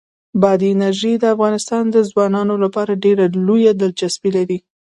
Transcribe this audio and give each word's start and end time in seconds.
بادي 0.41 0.69
انرژي 0.75 1.13
د 1.19 1.23
افغان 1.33 1.53
ځوانانو 2.11 2.55
لپاره 2.63 3.01
ډېره 3.03 3.25
لویه 3.47 3.71
دلچسپي 3.81 4.29
لري. 4.37 4.57